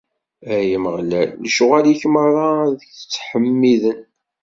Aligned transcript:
Ay 0.55 0.69
Ameɣlal, 0.77 1.29
lecɣwal-ik 1.43 2.01
merra 2.13 2.49
ad 2.67 2.79
k-ttḥemmiden. 2.89 3.99